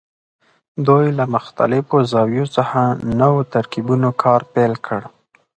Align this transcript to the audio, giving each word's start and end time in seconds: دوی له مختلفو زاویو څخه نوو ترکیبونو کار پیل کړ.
دوی 0.87 1.05
له 1.17 1.25
مختلفو 1.35 1.97
زاویو 2.11 2.45
څخه 2.55 2.79
نوو 3.19 3.39
ترکیبونو 3.53 4.09
کار 4.23 4.41
پیل 4.53 4.73
کړ. 4.85 5.01